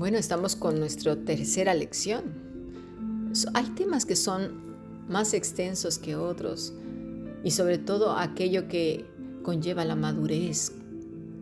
Bueno, 0.00 0.16
estamos 0.16 0.56
con 0.56 0.80
nuestra 0.80 1.14
tercera 1.14 1.74
lección. 1.74 2.22
Hay 3.52 3.66
temas 3.76 4.06
que 4.06 4.16
son 4.16 4.74
más 5.10 5.34
extensos 5.34 5.98
que 5.98 6.16
otros 6.16 6.72
y 7.44 7.50
sobre 7.50 7.76
todo 7.76 8.12
aquello 8.12 8.66
que 8.66 9.04
conlleva 9.42 9.84
la 9.84 9.96
madurez 9.96 10.72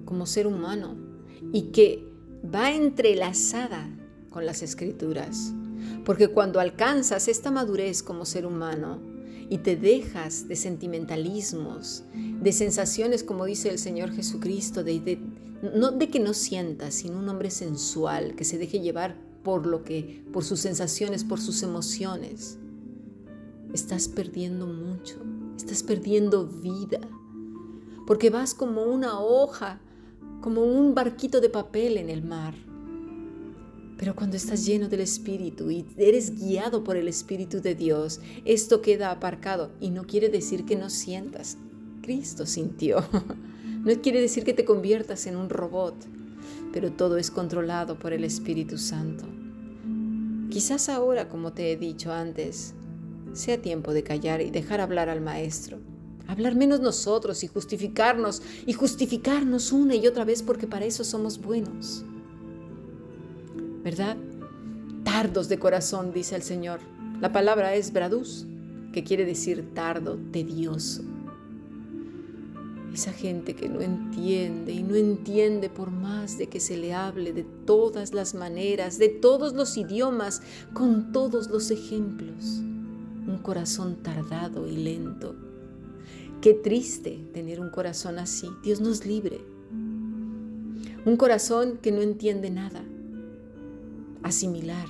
como 0.05 0.27
ser 0.27 0.49
humano 0.49 0.97
y 1.53 1.71
que 1.71 2.05
va 2.53 2.73
entrelazada 2.73 3.97
con 4.29 4.45
las 4.45 4.65
escrituras. 4.65 5.53
Porque 6.05 6.27
cuando 6.27 6.59
alcanzas 6.59 7.29
esta 7.29 7.53
madurez 7.53 8.03
como 8.03 8.25
ser 8.25 8.45
humano 8.45 8.99
y 9.49 9.59
te 9.59 9.77
dejas 9.77 10.49
de 10.49 10.57
sentimentalismos, 10.57 12.03
de 12.13 12.53
sensaciones 12.53 13.23
como 13.23 13.45
dice 13.45 13.69
el 13.69 13.79
Señor 13.79 14.11
Jesucristo, 14.11 14.83
de, 14.83 14.99
de 14.99 15.21
no 15.63 15.91
de 15.91 16.09
que 16.09 16.21
no 16.21 16.35
sientas, 16.35 16.95
sino 16.95 17.19
un 17.19 17.29
hombre 17.29 17.51
sensual 17.51 18.35
que 18.37 18.45
se 18.45 18.59
deje 18.59 18.81
llevar 18.81 19.17
por 19.43 19.67
lo 19.67 19.85
que, 19.85 20.25
por 20.33 20.45
sus 20.45 20.61
sensaciones, 20.61 21.25
por 21.25 21.41
sus 21.41 21.63
emociones. 21.63 22.59
Estás 23.73 24.09
perdiendo 24.09 24.67
mucho, 24.67 25.17
estás 25.57 25.83
perdiendo 25.83 26.47
vida, 26.47 27.01
porque 28.07 28.31
vas 28.31 28.55
como 28.55 28.85
una 28.85 29.21
hoja, 29.21 29.81
como 30.41 30.63
un 30.63 30.95
barquito 30.95 31.41
de 31.41 31.51
papel 31.51 31.97
en 31.97 32.09
el 32.09 32.23
mar. 32.23 32.55
Pero 33.99 34.15
cuando 34.15 34.37
estás 34.37 34.65
lleno 34.65 34.89
del 34.89 35.01
Espíritu 35.01 35.71
y 35.73 35.85
eres 35.97 36.39
guiado 36.39 36.85
por 36.85 36.97
el 36.97 37.09
Espíritu 37.09 37.61
de 37.61 37.75
Dios, 37.75 38.21
esto 38.45 38.81
queda 38.81 39.11
aparcado 39.11 39.73
y 39.81 39.91
no 39.91 40.05
quiere 40.05 40.29
decir 40.29 40.65
que 40.65 40.77
no 40.77 40.89
sientas. 40.89 41.59
Cristo 42.01 42.47
sintió. 42.47 43.03
No 43.85 43.93
quiere 44.03 44.21
decir 44.21 44.45
que 44.45 44.55
te 44.55 44.65
conviertas 44.65 45.27
en 45.27 45.37
un 45.37 45.49
robot, 45.49 45.95
pero 46.73 46.93
todo 46.93 47.17
es 47.17 47.31
controlado 47.31 47.99
por 47.99 48.13
el 48.13 48.25
Espíritu 48.25 48.79
Santo. 48.79 49.25
Quizás 50.51 50.89
ahora, 50.89 51.29
como 51.29 51.53
te 51.53 51.73
he 51.73 51.77
dicho 51.77 52.13
antes, 52.13 52.75
sea 53.33 53.61
tiempo 53.61 53.93
de 53.93 54.03
callar 54.03 54.41
y 54.41 54.51
dejar 54.51 54.81
hablar 54.81 55.09
al 55.09 55.21
Maestro. 55.21 55.79
Hablar 56.27 56.55
menos 56.57 56.81
nosotros 56.81 57.43
y 57.45 57.47
justificarnos 57.47 58.43
y 58.67 58.73
justificarnos 58.73 59.73
una 59.73 59.95
y 59.95 60.07
otra 60.07 60.25
vez 60.25 60.43
porque 60.43 60.67
para 60.67 60.85
eso 60.85 61.05
somos 61.05 61.41
buenos. 61.41 62.05
¿Verdad? 63.83 64.17
Tardos 65.05 65.49
de 65.49 65.59
corazón, 65.59 66.13
dice 66.13 66.37
el 66.37 66.43
Señor. 66.43 66.81
La 67.21 67.33
palabra 67.33 67.75
es 67.75 67.93
bradus, 67.93 68.47
que 68.93 69.05
quiere 69.05 69.25
decir 69.25 69.73
tardo, 69.75 70.19
tedioso. 70.33 71.03
Esa 72.93 73.13
gente 73.13 73.55
que 73.55 73.69
no 73.69 73.81
entiende 73.81 74.73
y 74.73 74.83
no 74.83 74.95
entiende 74.95 75.69
por 75.69 75.91
más 75.91 76.39
de 76.39 76.49
que 76.49 76.59
se 76.59 76.77
le 76.77 76.95
hable 76.95 77.33
de 77.33 77.45
todas 77.45 78.15
las 78.15 78.35
maneras, 78.35 78.99
de 78.99 79.09
todos 79.09 79.53
los 79.53 79.77
idiomas, 79.77 80.43
con 80.73 81.13
todos 81.13 81.49
los 81.49 81.71
ejemplos. 81.71 82.61
Un 83.27 83.39
corazón 83.43 83.97
tardado 84.03 84.67
y 84.67 84.77
lento. 84.77 85.37
Qué 86.41 86.55
triste 86.55 87.29
tener 87.35 87.61
un 87.61 87.71
corazón 87.71 88.19
así. 88.19 88.49
Dios 88.63 88.81
nos 88.81 89.05
libre. 89.05 89.41
Un 91.05 91.17
corazón 91.17 91.79
que 91.83 91.93
no 91.93 92.01
entiende 92.01 92.51
nada. 92.51 92.85
Asimilar. 94.23 94.87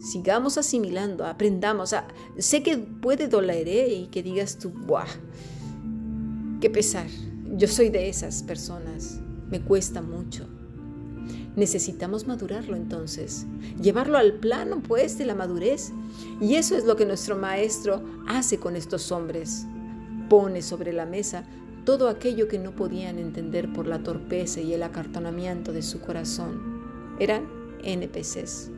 Sigamos 0.00 0.58
asimilando, 0.58 1.24
aprendamos. 1.24 1.94
sé 2.38 2.62
que 2.62 2.76
puede 2.78 3.26
doler 3.26 3.66
y 3.92 4.06
que 4.06 4.22
digas 4.22 4.58
tú, 4.58 4.70
¡buah! 4.70 5.06
Qué 6.60 6.70
pesar. 6.70 7.06
Yo 7.56 7.68
soy 7.68 7.90
de 7.90 8.08
esas 8.08 8.42
personas. 8.42 9.20
Me 9.50 9.60
cuesta 9.60 10.00
mucho. 10.00 10.46
Necesitamos 11.54 12.26
madurarlo 12.26 12.76
entonces, 12.76 13.46
llevarlo 13.80 14.18
al 14.18 14.34
plano 14.34 14.82
pues 14.82 15.18
de 15.18 15.26
la 15.26 15.34
madurez. 15.34 15.92
Y 16.40 16.54
eso 16.54 16.76
es 16.76 16.84
lo 16.84 16.96
que 16.96 17.04
nuestro 17.04 17.36
maestro 17.36 18.02
hace 18.26 18.58
con 18.58 18.74
estos 18.74 19.12
hombres. 19.12 19.66
Pone 20.30 20.62
sobre 20.62 20.92
la 20.92 21.04
mesa 21.04 21.44
todo 21.84 22.08
aquello 22.08 22.48
que 22.48 22.58
no 22.58 22.72
podían 22.72 23.18
entender 23.18 23.72
por 23.72 23.86
la 23.86 24.02
torpeza 24.02 24.60
y 24.60 24.72
el 24.72 24.82
acartonamiento 24.82 25.72
de 25.72 25.82
su 25.82 26.00
corazón. 26.00 26.82
Eran 27.20 27.46
NPCs, 27.84 28.70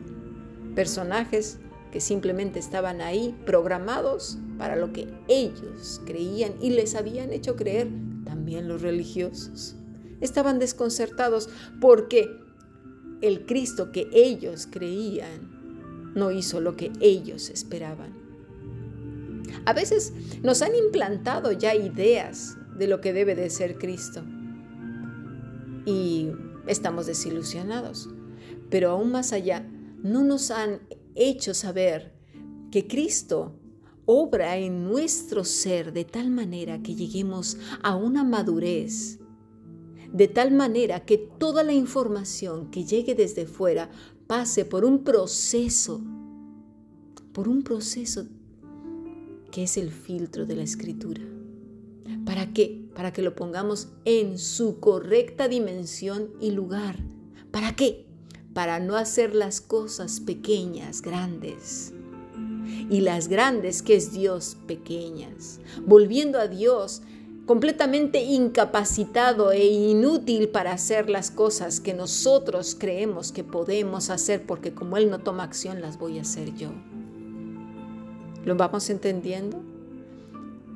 personajes 0.75 1.59
que 1.91 2.01
simplemente 2.01 2.59
estaban 2.59 3.01
ahí 3.01 3.35
programados 3.45 4.37
para 4.59 4.75
lo 4.75 4.93
que 4.93 5.07
ellos 5.27 6.01
creían 6.05 6.53
y 6.61 6.69
les 6.69 6.93
habían 6.93 7.33
hecho 7.33 7.55
creer 7.55 7.87
también 8.25 8.67
los 8.67 8.83
religiosos. 8.83 9.75
Estaban 10.21 10.59
desconcertados 10.59 11.49
porque 11.81 12.29
el 13.21 13.45
Cristo 13.45 13.91
que 13.91 14.09
ellos 14.13 14.67
creían 14.69 16.13
no 16.13 16.31
hizo 16.31 16.59
lo 16.59 16.75
que 16.75 16.91
ellos 16.99 17.49
esperaban. 17.49 18.13
A 19.65 19.73
veces 19.73 20.13
nos 20.43 20.61
han 20.61 20.75
implantado 20.75 21.53
ya 21.53 21.73
ideas 21.73 22.57
de 22.77 22.87
lo 22.87 23.01
que 23.01 23.13
debe 23.13 23.35
de 23.35 23.49
ser 23.49 23.77
Cristo 23.77 24.23
y 25.85 26.31
estamos 26.67 27.05
desilusionados. 27.05 28.09
Pero 28.69 28.91
aún 28.91 29.11
más 29.11 29.33
allá, 29.33 29.65
no 30.03 30.23
nos 30.23 30.51
han 30.51 30.81
hecho 31.15 31.53
saber 31.53 32.13
que 32.71 32.87
Cristo 32.87 33.58
obra 34.11 34.57
en 34.57 34.85
nuestro 34.85 35.43
ser 35.43 35.93
de 35.93 36.03
tal 36.03 36.31
manera 36.31 36.81
que 36.81 36.95
lleguemos 36.95 37.57
a 37.83 37.95
una 37.95 38.23
madurez, 38.23 39.19
de 40.11 40.27
tal 40.27 40.51
manera 40.51 41.05
que 41.05 41.19
toda 41.19 41.61
la 41.61 41.73
información 41.73 42.71
que 42.71 42.85
llegue 42.85 43.13
desde 43.13 43.45
fuera 43.45 43.91
pase 44.25 44.65
por 44.65 44.83
un 44.83 45.03
proceso, 45.03 46.01
por 47.33 47.47
un 47.47 47.61
proceso 47.61 48.25
que 49.51 49.61
es 49.61 49.77
el 49.77 49.91
filtro 49.91 50.47
de 50.47 50.55
la 50.55 50.63
escritura. 50.63 51.21
¿Para 52.25 52.51
qué? 52.51 52.89
Para 52.95 53.13
que 53.13 53.21
lo 53.21 53.35
pongamos 53.35 53.89
en 54.05 54.39
su 54.39 54.79
correcta 54.79 55.47
dimensión 55.47 56.31
y 56.41 56.49
lugar. 56.49 56.95
¿Para 57.51 57.75
qué? 57.75 58.07
para 58.55 58.79
no 58.79 58.95
hacer 58.95 59.35
las 59.35 59.61
cosas 59.61 60.19
pequeñas 60.19 61.03
grandes 61.03 61.93
y 62.89 63.01
las 63.01 63.27
grandes 63.27 63.81
que 63.81 63.95
es 63.95 64.11
Dios 64.11 64.57
pequeñas, 64.67 65.59
volviendo 65.85 66.39
a 66.39 66.47
Dios 66.47 67.01
completamente 67.45 68.21
incapacitado 68.21 69.51
e 69.51 69.65
inútil 69.65 70.49
para 70.49 70.71
hacer 70.71 71.09
las 71.09 71.31
cosas 71.31 71.79
que 71.79 71.95
nosotros 71.95 72.75
creemos 72.77 73.31
que 73.31 73.43
podemos 73.43 74.09
hacer 74.11 74.45
porque 74.45 74.73
como 74.73 74.97
Él 74.97 75.09
no 75.09 75.19
toma 75.19 75.43
acción 75.43 75.81
las 75.81 75.97
voy 75.97 76.19
a 76.19 76.21
hacer 76.21 76.53
yo. 76.55 76.69
¿Lo 78.45 78.55
vamos 78.55 78.89
entendiendo? 78.89 79.59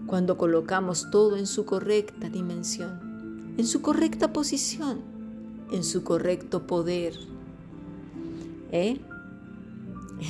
Cuando 0.07 0.37
colocamos 0.37 1.11
todo 1.11 1.37
en 1.37 1.45
su 1.45 1.65
correcta 1.65 2.29
dimensión, 2.29 3.53
en 3.57 3.67
su 3.67 3.81
correcta 3.81 4.33
posición, 4.33 5.01
en 5.71 5.83
su 5.83 6.03
correcto 6.03 6.65
poder, 6.65 7.13
¿eh? 8.71 8.99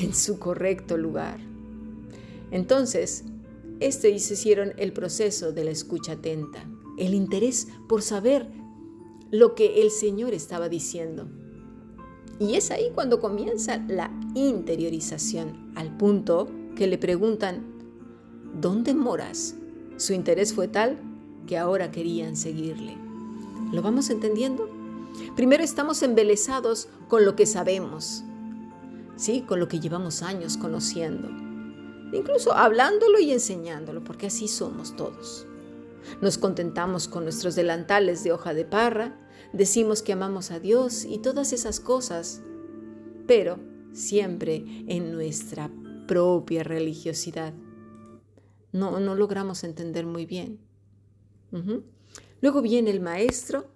en 0.02 0.14
su 0.14 0.40
correcto 0.40 0.98
lugar. 0.98 1.53
Entonces, 2.54 3.24
esto 3.80 4.08
hicieron 4.08 4.74
el 4.78 4.94
proceso 4.94 5.52
de 5.54 5.64
la 5.64 5.72
escucha 5.72 6.14
atenta, 6.14 6.70
el 7.00 7.16
interés 7.16 7.68
por 7.90 8.04
saber 8.04 8.48
lo 9.32 9.56
que 9.56 9.82
el 9.82 9.90
Señor 9.90 10.36
estaba 10.36 10.70
diciendo. 10.70 11.28
Y 12.40 12.54
es 12.54 12.70
ahí 12.70 12.92
cuando 12.94 13.20
comienza 13.20 13.78
la 13.88 14.12
interiorización, 14.36 15.74
al 15.76 15.98
punto 15.98 16.48
que 16.76 16.86
le 16.86 17.00
preguntan, 17.00 17.66
¿dónde 18.62 18.94
moras? 18.94 19.56
Su 19.98 20.14
interés 20.14 20.54
fue 20.54 20.68
tal 20.68 21.00
que 21.48 21.58
ahora 21.58 21.90
querían 21.90 22.36
seguirle. 22.36 22.96
¿Lo 23.72 23.82
vamos 23.82 24.12
entendiendo? 24.12 24.70
Primero 25.36 25.64
estamos 25.64 26.04
embelesados 26.04 26.88
con 27.08 27.26
lo 27.26 27.36
que 27.36 27.48
sabemos, 27.48 28.24
¿sí? 29.16 29.42
Con 29.42 29.60
lo 29.60 29.68
que 29.68 29.80
llevamos 29.80 30.22
años 30.22 30.56
conociendo. 30.58 31.43
Incluso 32.14 32.54
hablándolo 32.54 33.20
y 33.20 33.32
enseñándolo, 33.32 34.04
porque 34.04 34.28
así 34.28 34.48
somos 34.48 34.96
todos. 34.96 35.48
Nos 36.22 36.38
contentamos 36.38 37.08
con 37.08 37.24
nuestros 37.24 37.56
delantales 37.56 38.24
de 38.24 38.32
hoja 38.32 38.54
de 38.54 38.66
parra, 38.66 39.20
decimos 39.52 40.04
que 40.04 40.14
amamos 40.14 40.52
a 40.52 40.60
Dios 40.60 41.06
y 41.06 41.18
todas 41.18 41.54
esas 41.54 41.80
cosas, 41.80 42.44
pero 43.26 43.58
siempre 43.94 44.64
en 44.88 45.12
nuestra 45.12 45.72
propia 46.08 46.64
religiosidad. 46.64 47.54
No, 48.72 49.00
no 49.00 49.16
logramos 49.16 49.64
entender 49.64 50.06
muy 50.06 50.26
bien. 50.26 50.60
Luego 52.42 52.62
viene 52.62 52.92
el 52.92 53.00
maestro, 53.00 53.68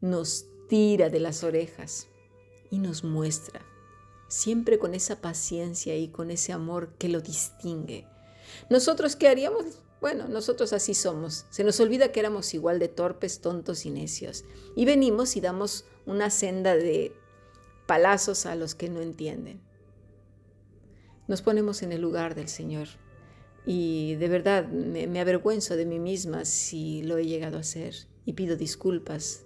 nos 0.00 0.46
tira 0.68 1.10
de 1.10 1.20
las 1.20 1.44
orejas 1.44 2.06
y 2.70 2.78
nos 2.78 3.04
muestra 3.04 3.62
siempre 4.32 4.78
con 4.78 4.94
esa 4.94 5.20
paciencia 5.20 5.96
y 5.96 6.08
con 6.08 6.30
ese 6.30 6.52
amor 6.52 6.94
que 6.98 7.08
lo 7.08 7.20
distingue. 7.20 8.06
Nosotros, 8.70 9.16
¿qué 9.16 9.28
haríamos? 9.28 9.64
Bueno, 10.00 10.28
nosotros 10.28 10.72
así 10.72 10.94
somos. 10.94 11.46
Se 11.50 11.64
nos 11.64 11.78
olvida 11.80 12.12
que 12.12 12.20
éramos 12.20 12.54
igual 12.54 12.78
de 12.78 12.88
torpes, 12.88 13.40
tontos 13.40 13.86
y 13.86 13.90
necios. 13.90 14.44
Y 14.74 14.84
venimos 14.84 15.36
y 15.36 15.40
damos 15.40 15.84
una 16.06 16.30
senda 16.30 16.74
de, 16.74 17.14
palazos 17.86 18.46
a 18.46 18.54
los 18.54 18.74
que 18.74 18.88
no 18.88 19.00
entienden. 19.00 19.60
Nos 21.28 21.42
ponemos 21.42 21.82
en 21.82 21.92
el 21.92 22.00
lugar 22.00 22.34
del 22.34 22.48
Señor 22.48 22.88
y 23.64 24.16
de 24.16 24.28
verdad 24.28 24.66
me, 24.66 25.20
avergüenzo 25.20 25.76
de 25.76 25.86
mí 25.86 25.98
misma 25.98 26.44
si 26.44 27.02
lo 27.02 27.18
he 27.18 27.26
llegado 27.26 27.58
a 27.58 27.60
hacer 27.60 27.94
y 28.24 28.32
pido 28.32 28.56
disculpas 28.56 29.44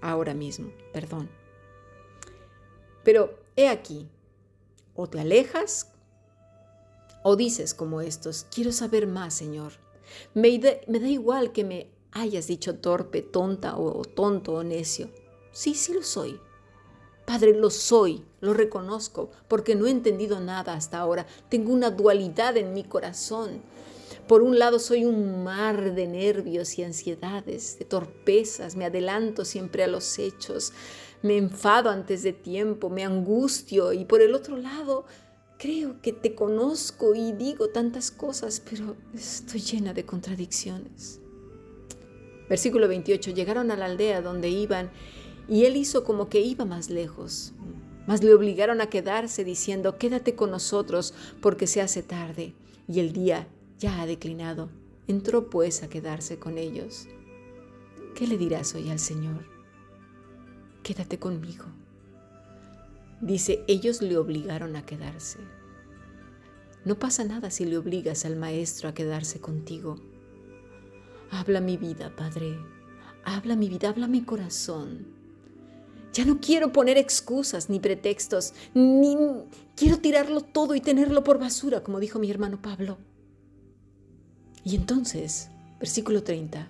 ahora 0.00 0.34
mismo, 0.34 0.72
perdón. 0.92 1.30
Pero 3.02 3.38
he 3.56 3.68
aquí, 3.68 4.08
o 4.96 5.06
te 5.08 5.20
alejas 5.20 5.92
o 7.22 7.36
dices 7.36 7.74
como 7.74 8.00
estos, 8.00 8.46
quiero 8.54 8.70
saber 8.70 9.06
más, 9.06 9.34
Señor. 9.34 9.72
Me, 10.34 10.58
da 10.58 11.08
igual 11.08 11.52
que 11.52 11.64
me 11.64 11.90
hayas 12.12 12.46
dicho 12.46 12.76
torpe, 12.76 13.20
tonta 13.22 13.76
o 13.76 14.04
tonto 14.04 14.54
o 14.54 14.62
necio. 14.62 15.10
Sí, 15.50 15.74
sí 15.74 15.92
lo 15.92 16.04
soy. 16.04 16.40
Padre, 17.24 17.58
lo 17.58 17.70
soy, 17.70 18.24
lo 18.40 18.54
reconozco, 18.54 19.30
porque 19.48 19.74
no 19.74 19.86
he 19.86 19.90
entendido 19.90 20.38
nada 20.38 20.74
hasta 20.74 20.98
ahora. 20.98 21.26
Tengo 21.48 21.72
una 21.72 21.90
dualidad 21.90 22.56
en 22.56 22.72
mi 22.72 22.84
corazón. 22.84 23.60
Por 24.28 24.42
un 24.42 24.58
lado 24.58 24.80
soy 24.80 25.04
un 25.04 25.44
mar 25.44 25.94
de 25.94 26.08
nervios 26.08 26.78
y 26.78 26.82
ansiedades, 26.82 27.78
de 27.78 27.84
torpezas, 27.84 28.74
me 28.74 28.84
adelanto 28.84 29.44
siempre 29.44 29.84
a 29.84 29.86
los 29.86 30.18
hechos, 30.18 30.72
me 31.22 31.36
enfado 31.36 31.90
antes 31.90 32.24
de 32.24 32.32
tiempo, 32.32 32.90
me 32.90 33.04
angustio 33.04 33.92
y 33.92 34.04
por 34.04 34.20
el 34.22 34.34
otro 34.34 34.56
lado 34.56 35.04
creo 35.58 36.00
que 36.02 36.12
te 36.12 36.34
conozco 36.34 37.14
y 37.14 37.32
digo 37.32 37.68
tantas 37.68 38.10
cosas, 38.10 38.60
pero 38.68 38.96
estoy 39.14 39.60
llena 39.60 39.94
de 39.94 40.04
contradicciones. 40.04 41.20
Versículo 42.48 42.88
28, 42.88 43.30
llegaron 43.30 43.70
a 43.70 43.76
la 43.76 43.84
aldea 43.84 44.22
donde 44.22 44.48
iban 44.48 44.90
y 45.48 45.66
él 45.66 45.76
hizo 45.76 46.02
como 46.02 46.28
que 46.28 46.40
iba 46.40 46.64
más 46.64 46.90
lejos, 46.90 47.52
mas 48.08 48.24
le 48.24 48.34
obligaron 48.34 48.80
a 48.80 48.90
quedarse 48.90 49.44
diciendo, 49.44 49.98
quédate 49.98 50.34
con 50.34 50.50
nosotros 50.50 51.14
porque 51.40 51.68
se 51.68 51.80
hace 51.80 52.02
tarde 52.02 52.54
y 52.88 52.98
el 52.98 53.12
día 53.12 53.48
ya 53.78 54.00
ha 54.00 54.06
declinado. 54.06 54.70
Entró 55.06 55.50
pues 55.50 55.82
a 55.82 55.88
quedarse 55.88 56.38
con 56.38 56.58
ellos. 56.58 57.06
¿Qué 58.14 58.26
le 58.26 58.38
dirás 58.38 58.74
hoy 58.74 58.90
al 58.90 58.98
Señor? 58.98 59.44
Quédate 60.82 61.18
conmigo. 61.18 61.64
Dice, 63.20 63.64
ellos 63.66 64.02
le 64.02 64.16
obligaron 64.16 64.76
a 64.76 64.84
quedarse. 64.84 65.38
No 66.84 66.98
pasa 66.98 67.24
nada 67.24 67.50
si 67.50 67.64
le 67.64 67.78
obligas 67.78 68.24
al 68.24 68.36
Maestro 68.36 68.88
a 68.88 68.94
quedarse 68.94 69.40
contigo. 69.40 69.96
Habla 71.30 71.60
mi 71.60 71.76
vida, 71.76 72.14
Padre. 72.14 72.58
Habla 73.24 73.56
mi 73.56 73.68
vida, 73.68 73.88
habla 73.88 74.06
mi 74.06 74.22
corazón. 74.22 75.06
Ya 76.12 76.24
no 76.24 76.40
quiero 76.40 76.72
poner 76.72 76.96
excusas 76.96 77.68
ni 77.68 77.80
pretextos, 77.80 78.54
ni 78.72 79.16
quiero 79.74 79.98
tirarlo 79.98 80.40
todo 80.40 80.74
y 80.74 80.80
tenerlo 80.80 81.24
por 81.24 81.38
basura, 81.38 81.82
como 81.82 82.00
dijo 82.00 82.18
mi 82.18 82.30
hermano 82.30 82.62
Pablo. 82.62 82.98
Y 84.66 84.74
entonces, 84.74 85.48
versículo 85.78 86.24
30, 86.24 86.66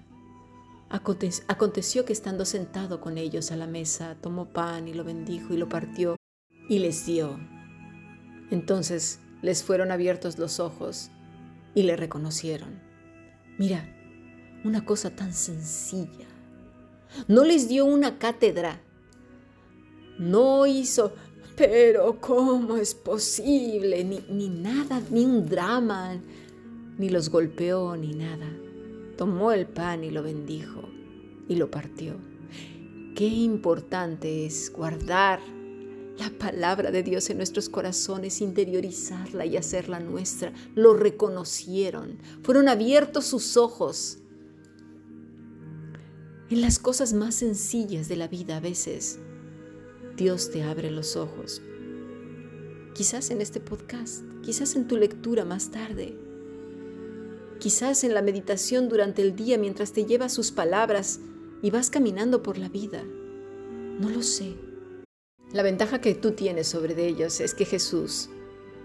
aconteció 0.90 2.04
que 2.04 2.12
estando 2.12 2.44
sentado 2.44 3.00
con 3.00 3.16
ellos 3.16 3.50
a 3.52 3.56
la 3.56 3.66
mesa, 3.66 4.18
tomó 4.20 4.50
pan 4.52 4.86
y 4.86 4.92
lo 4.92 5.02
bendijo 5.02 5.54
y 5.54 5.56
lo 5.56 5.70
partió 5.70 6.16
y 6.68 6.80
les 6.80 7.06
dio. 7.06 7.40
Entonces 8.50 9.20
les 9.40 9.62
fueron 9.62 9.92
abiertos 9.92 10.36
los 10.36 10.60
ojos 10.60 11.10
y 11.74 11.84
le 11.84 11.96
reconocieron. 11.96 12.82
Mira, 13.58 13.88
una 14.62 14.84
cosa 14.84 15.16
tan 15.16 15.32
sencilla. 15.32 16.28
No 17.28 17.44
les 17.44 17.66
dio 17.66 17.86
una 17.86 18.18
cátedra. 18.18 18.82
No 20.18 20.66
hizo, 20.66 21.14
pero 21.56 22.20
¿cómo 22.20 22.76
es 22.76 22.94
posible? 22.94 24.04
Ni, 24.04 24.20
ni 24.28 24.50
nada, 24.50 25.00
ni 25.10 25.24
un 25.24 25.48
drama, 25.48 26.20
ni 26.98 27.08
los 27.08 27.30
golpeó, 27.30 27.96
ni 27.96 28.14
nada. 28.14 28.48
Tomó 29.16 29.52
el 29.52 29.66
pan 29.66 30.04
y 30.04 30.10
lo 30.10 30.22
bendijo 30.22 30.88
y 31.48 31.56
lo 31.56 31.70
partió. 31.70 32.14
Qué 33.14 33.26
importante 33.26 34.46
es 34.46 34.70
guardar 34.72 35.40
la 36.18 36.30
palabra 36.30 36.90
de 36.90 37.02
Dios 37.02 37.28
en 37.30 37.38
nuestros 37.38 37.68
corazones, 37.68 38.40
interiorizarla 38.40 39.46
y 39.46 39.56
hacerla 39.56 40.00
nuestra. 40.00 40.52
Lo 40.74 40.94
reconocieron, 40.94 42.18
fueron 42.42 42.68
abiertos 42.68 43.26
sus 43.26 43.56
ojos. 43.56 44.18
En 46.48 46.60
las 46.60 46.78
cosas 46.78 47.12
más 47.12 47.34
sencillas 47.34 48.08
de 48.08 48.16
la 48.16 48.28
vida 48.28 48.58
a 48.58 48.60
veces, 48.60 49.18
Dios 50.16 50.50
te 50.50 50.62
abre 50.62 50.90
los 50.90 51.16
ojos. 51.16 51.60
Quizás 52.94 53.30
en 53.30 53.40
este 53.42 53.60
podcast, 53.60 54.24
quizás 54.42 54.76
en 54.76 54.86
tu 54.86 54.96
lectura 54.96 55.44
más 55.44 55.70
tarde, 55.70 56.16
quizás 57.66 58.04
en 58.04 58.14
la 58.14 58.22
meditación 58.22 58.88
durante 58.88 59.22
el 59.22 59.34
día 59.34 59.58
mientras 59.58 59.92
te 59.92 60.04
llevas 60.04 60.32
sus 60.32 60.52
palabras 60.52 61.18
y 61.62 61.72
vas 61.72 61.90
caminando 61.90 62.40
por 62.40 62.58
la 62.58 62.68
vida. 62.68 63.02
No 63.98 64.08
lo 64.08 64.22
sé. 64.22 64.54
La 65.52 65.64
ventaja 65.64 66.00
que 66.00 66.14
tú 66.14 66.30
tienes 66.30 66.68
sobre 66.68 66.94
ellos 67.04 67.40
es 67.40 67.54
que 67.54 67.64
Jesús 67.64 68.28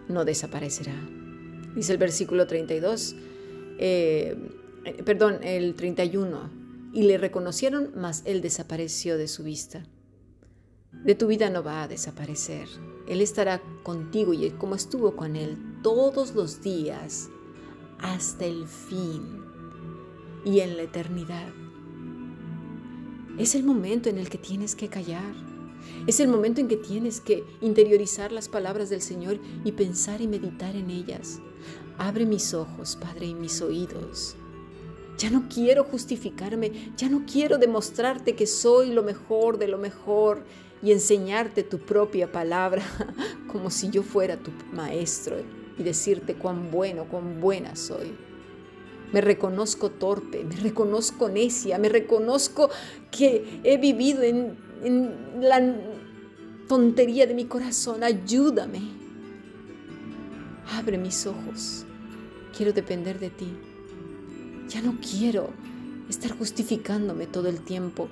no 0.08 0.26
desaparecerá. 0.26 0.96
Dice 1.76 1.92
el 1.92 2.00
versículo 2.00 2.48
32, 2.48 3.16
eh, 3.78 4.36
eh, 4.86 5.04
perdón, 5.04 5.44
el 5.44 5.76
31, 5.76 6.50
y 6.92 7.04
le 7.04 7.20
reconocieron, 7.20 7.92
mas 7.96 8.24
él 8.26 8.42
desapareció 8.42 9.16
de 9.20 9.28
su 9.28 9.44
vista. 9.44 9.84
De 10.92 11.14
tu 11.14 11.28
vida 11.28 11.52
no 11.52 11.62
va 11.62 11.84
a 11.84 11.88
desaparecer. 11.88 12.68
Él 13.08 13.22
estará 13.22 13.62
contigo 13.84 14.34
y 14.34 14.50
como 14.50 14.74
estuvo 14.74 15.16
con 15.16 15.36
él 15.36 15.60
todos 15.84 16.34
los 16.34 16.64
días 16.64 17.30
hasta 18.02 18.46
el 18.46 18.68
fin 18.68 19.44
y 20.46 20.60
en 20.60 20.78
la 20.78 20.84
eternidad. 20.84 21.52
Es 23.38 23.56
el 23.56 23.64
momento 23.64 24.10
en 24.10 24.18
el 24.18 24.30
que 24.30 24.38
tienes 24.38 24.76
que 24.76 24.90
callar 24.90 25.52
es 26.08 26.20
el 26.20 26.28
momento 26.28 26.62
en 26.62 26.68
que 26.68 26.78
tienes 26.78 27.22
que 27.22 27.44
interiorizar 27.62 28.32
las 28.32 28.50
palabras 28.50 28.90
del 28.90 29.02
Señor 29.02 29.40
y 29.64 29.72
pensar 29.74 30.22
y 30.22 30.28
meditar 30.28 30.76
en 30.76 30.90
ellas. 30.90 31.40
Abre 31.98 32.26
mis 32.26 32.54
ojos, 32.54 32.98
Padre, 33.00 33.28
y 33.28 33.36
mis 33.36 33.62
oídos. 33.62 34.36
Ya 35.18 35.30
no 35.30 35.48
quiero 35.54 35.84
justificarme, 35.84 36.94
ya 36.98 37.10
no 37.10 37.26
quiero 37.32 37.58
demostrarte 37.58 38.36
que 38.36 38.48
soy 38.48 38.92
lo 38.92 39.04
mejor 39.04 39.60
de 39.60 39.68
lo 39.68 39.78
mejor 39.78 40.44
y 40.82 40.92
enseñarte 40.92 41.62
tu 41.64 41.78
propia 41.78 42.32
palabra 42.32 42.84
como 43.52 43.70
si 43.70 43.92
yo 43.92 44.02
fuera 44.02 44.38
tu 44.38 44.50
maestro 44.74 45.38
y 45.78 45.84
decirte 45.84 46.36
cuán 46.36 46.72
bueno, 46.72 47.06
cuán 47.06 47.42
buena 47.42 47.76
soy. 47.76 48.14
Me 49.12 49.22
reconozco 49.22 49.90
torpe, 49.90 50.44
me 50.44 50.56
reconozco 50.56 51.28
necia, 51.28 51.78
me 51.78 51.90
reconozco 51.90 52.70
que 53.12 53.60
he 53.64 53.78
vivido 53.78 54.24
en 54.24 54.56
en 54.84 55.42
la 55.42 55.76
tontería 56.68 57.28
de 57.28 57.34
mi 57.34 57.46
corazón. 57.46 58.04
Ayúdame. 58.04 58.82
Abre 60.74 60.98
mis 60.98 61.26
ojos. 61.26 61.86
Quiero 62.56 62.74
depender 62.74 63.20
de 63.20 63.30
ti. 63.30 63.54
Ya 64.70 64.82
no 64.82 64.98
quiero 65.02 65.50
estar 66.10 66.38
justificándome 66.38 67.28
todo 67.28 67.50
el 67.50 67.62
tiempo. 67.62 68.10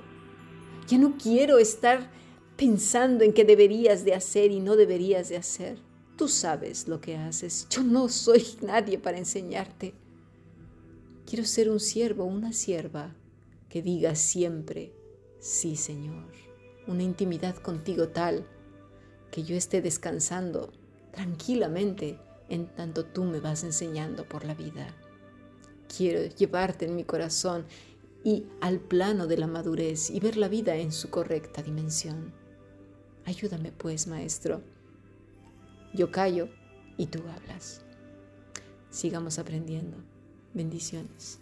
Ya 0.88 0.98
no 0.98 1.16
quiero 1.16 1.58
estar 1.58 2.10
pensando 2.56 3.24
en 3.24 3.32
qué 3.32 3.44
deberías 3.44 4.04
de 4.04 4.14
hacer 4.14 4.50
y 4.50 4.60
no 4.60 4.76
deberías 4.76 5.28
de 5.28 5.36
hacer. 5.36 5.78
Tú 6.20 6.28
sabes 6.28 6.86
lo 6.86 7.00
que 7.00 7.16
haces. 7.16 7.66
Yo 7.70 7.82
no 7.82 8.08
soy 8.08 8.46
nadie 8.60 8.98
para 8.98 9.18
enseñarte. 9.18 9.94
Quiero 11.26 11.44
ser 11.44 11.70
un 11.70 11.80
siervo, 11.80 12.24
una 12.24 12.52
sierva 12.52 13.16
que 13.68 13.82
diga 13.82 14.14
siempre, 14.14 14.92
sí, 15.40 15.74
Señor 15.74 16.30
una 16.90 17.04
intimidad 17.04 17.56
contigo 17.56 18.08
tal 18.08 18.44
que 19.30 19.44
yo 19.44 19.56
esté 19.56 19.80
descansando 19.80 20.72
tranquilamente 21.12 22.18
en 22.48 22.66
tanto 22.66 23.04
tú 23.04 23.24
me 23.24 23.38
vas 23.38 23.62
enseñando 23.62 24.28
por 24.28 24.44
la 24.44 24.54
vida. 24.54 24.88
Quiero 25.96 26.22
llevarte 26.34 26.86
en 26.86 26.96
mi 26.96 27.04
corazón 27.04 27.64
y 28.24 28.46
al 28.60 28.80
plano 28.80 29.28
de 29.28 29.36
la 29.36 29.46
madurez 29.46 30.10
y 30.10 30.18
ver 30.18 30.36
la 30.36 30.48
vida 30.48 30.74
en 30.76 30.90
su 30.90 31.10
correcta 31.10 31.62
dimensión. 31.62 32.32
Ayúdame 33.24 33.70
pues, 33.70 34.08
Maestro. 34.08 34.62
Yo 35.92 36.10
callo 36.10 36.48
y 36.96 37.06
tú 37.06 37.22
hablas. 37.28 37.82
Sigamos 38.90 39.38
aprendiendo. 39.38 39.96
Bendiciones. 40.54 41.39